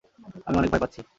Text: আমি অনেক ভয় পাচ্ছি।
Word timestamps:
আমি 0.47 0.55
অনেক 0.57 0.69
ভয় 0.71 0.81
পাচ্ছি। 0.83 1.01